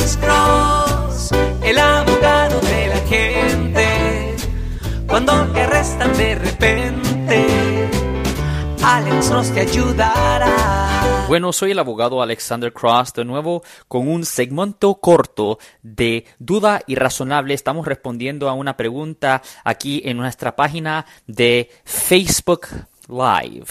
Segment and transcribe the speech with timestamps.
[0.00, 1.30] Cross,
[1.62, 4.36] el abogado de la gente.
[5.06, 5.66] Cuando te
[6.16, 7.90] de repente,
[8.82, 11.26] Alex Cross ayudará.
[11.28, 17.54] Bueno, soy el abogado Alexander Cross de nuevo con un segmento corto de duda irrazonable.
[17.54, 22.68] Estamos respondiendo a una pregunta aquí en nuestra página de Facebook
[23.08, 23.66] Live.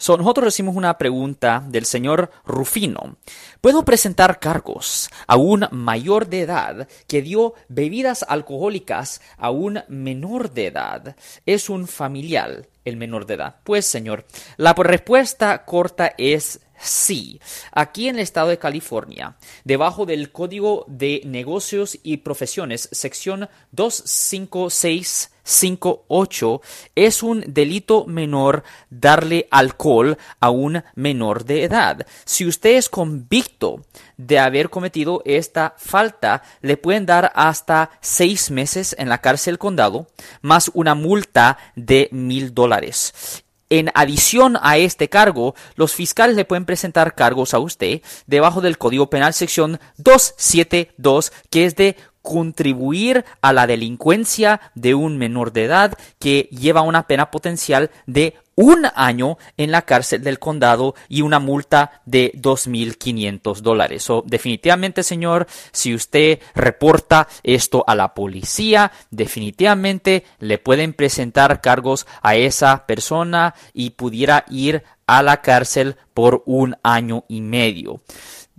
[0.00, 3.16] So, nosotros recibimos una pregunta del señor Rufino.
[3.60, 10.52] ¿Puedo presentar cargos a un mayor de edad que dio bebidas alcohólicas a un menor
[10.52, 11.16] de edad?
[11.44, 13.56] Es un familiar el menor de edad.
[13.62, 14.24] Pues, señor,
[14.56, 21.20] la respuesta corta es Sí, aquí en el estado de California, debajo del Código de
[21.26, 26.62] Negocios y Profesiones, sección 25658,
[26.94, 32.06] es un delito menor darle alcohol a un menor de edad.
[32.24, 33.84] Si usted es convicto
[34.16, 40.06] de haber cometido esta falta, le pueden dar hasta seis meses en la cárcel condado,
[40.40, 43.44] más una multa de mil dólares.
[43.70, 48.78] En adición a este cargo, los fiscales le pueden presentar cargos a usted debajo del
[48.78, 55.64] Código Penal sección 272, que es de contribuir a la delincuencia de un menor de
[55.64, 61.22] edad que lleva una pena potencial de un año en la cárcel del condado y
[61.22, 64.02] una multa de 2.500 dólares.
[64.02, 72.06] So, definitivamente, señor, si usted reporta esto a la policía, definitivamente le pueden presentar cargos
[72.20, 78.02] a esa persona y pudiera ir a la cárcel por un año y medio.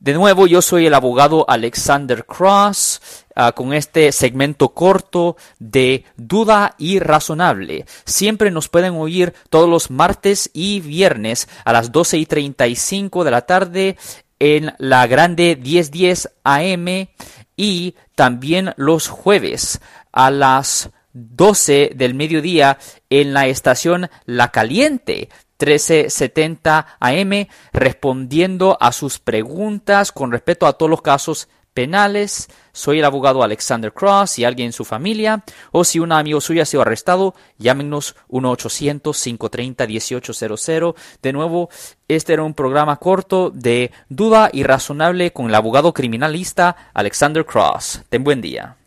[0.00, 3.02] De nuevo, yo soy el abogado Alexander Cross
[3.36, 7.84] uh, con este segmento corto de duda irrazonable.
[8.06, 13.30] Siempre nos pueden oír todos los martes y viernes a las 12 y 35 de
[13.30, 13.98] la tarde
[14.38, 17.08] en la grande 1010 AM
[17.54, 22.78] y también los jueves a las 12 del mediodía
[23.10, 25.28] en la estación La Caliente
[25.60, 32.48] 1370 AM respondiendo a sus preguntas con respecto a todos los casos penales.
[32.72, 34.30] Soy el abogado Alexander Cross.
[34.32, 40.94] Si alguien en su familia o si un amigo suyo ha sido arrestado, llámenos 1-800-530-1800.
[41.22, 41.70] De nuevo,
[42.08, 48.02] este era un programa corto de duda irrazonable con el abogado criminalista Alexander Cross.
[48.08, 48.79] Ten buen día.